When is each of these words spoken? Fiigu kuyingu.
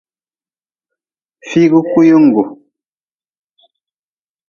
Fiigu 1.49 1.79
kuyingu. 1.91 2.43